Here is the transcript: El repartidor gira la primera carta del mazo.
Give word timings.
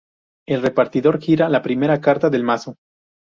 El 0.47 0.63
repartidor 0.63 1.19
gira 1.21 1.47
la 1.47 1.61
primera 1.61 2.01
carta 2.01 2.31
del 2.31 2.41
mazo. 2.43 2.73